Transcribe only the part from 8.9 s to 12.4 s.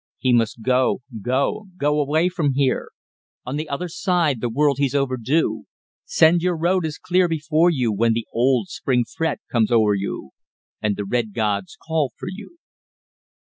fret comes o'er you And the Red Gods call for